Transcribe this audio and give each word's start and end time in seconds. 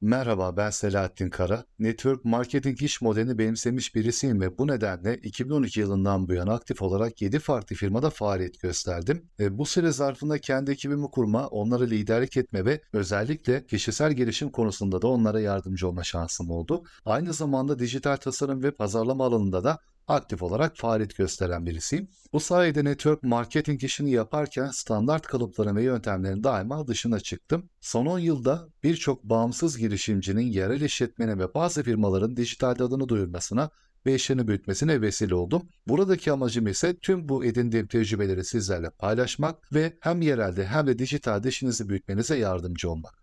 Merhaba, 0.00 0.56
ben 0.56 0.70
Selahattin 0.70 1.30
Kara. 1.30 1.64
Network 1.78 2.24
marketing 2.24 2.82
iş 2.82 3.02
modelini 3.02 3.38
benimsemiş 3.38 3.94
birisiyim 3.94 4.40
ve 4.40 4.58
bu 4.58 4.66
nedenle 4.66 5.16
2012 5.16 5.80
yılından 5.80 6.28
bu 6.28 6.34
yana 6.34 6.54
aktif 6.54 6.82
olarak 6.82 7.22
7 7.22 7.38
farklı 7.38 7.76
firmada 7.76 8.10
faaliyet 8.10 8.60
gösterdim. 8.60 9.30
E, 9.40 9.58
bu 9.58 9.66
süre 9.66 9.92
zarfında 9.92 10.38
kendi 10.38 10.70
ekibimi 10.70 11.10
kurma, 11.10 11.46
onlara 11.46 11.84
liderlik 11.84 12.36
etme 12.36 12.64
ve 12.64 12.80
özellikle 12.92 13.66
kişisel 13.66 14.12
gelişim 14.12 14.50
konusunda 14.50 15.02
da 15.02 15.08
onlara 15.08 15.40
yardımcı 15.40 15.88
olma 15.88 16.04
şansım 16.04 16.50
oldu. 16.50 16.82
Aynı 17.04 17.32
zamanda 17.32 17.78
dijital 17.78 18.16
tasarım 18.16 18.62
ve 18.62 18.70
pazarlama 18.70 19.24
alanında 19.24 19.64
da 19.64 19.78
aktif 20.08 20.42
olarak 20.42 20.76
faaliyet 20.76 21.16
gösteren 21.16 21.66
birisiyim. 21.66 22.08
Bu 22.32 22.40
sayede 22.40 22.84
network 22.84 23.22
marketing 23.22 23.84
işini 23.84 24.10
yaparken 24.10 24.68
standart 24.68 25.26
kalıpların 25.26 25.76
ve 25.76 25.82
yöntemlerin 25.82 26.44
daima 26.44 26.86
dışına 26.86 27.20
çıktım. 27.20 27.70
Son 27.80 28.06
10 28.06 28.18
yılda 28.18 28.68
birçok 28.82 29.24
bağımsız 29.24 29.78
girişimcinin 29.78 30.46
yerel 30.46 30.80
işletmene 30.80 31.38
ve 31.38 31.54
bazı 31.54 31.82
firmaların 31.82 32.36
dijital 32.36 32.70
adını 32.70 33.08
duyurmasına 33.08 33.70
ve 34.06 34.14
işlerini 34.14 34.48
büyütmesine 34.48 35.00
vesile 35.00 35.34
oldum. 35.34 35.68
Buradaki 35.86 36.32
amacım 36.32 36.66
ise 36.66 36.96
tüm 36.96 37.28
bu 37.28 37.44
edindiğim 37.44 37.86
tecrübeleri 37.86 38.44
sizlerle 38.44 38.90
paylaşmak 38.90 39.72
ve 39.72 39.96
hem 40.00 40.22
yerelde 40.22 40.66
hem 40.66 40.86
de 40.86 40.98
dijitalde 40.98 41.48
işinizi 41.48 41.88
büyütmenize 41.88 42.36
yardımcı 42.36 42.90
olmak. 42.90 43.14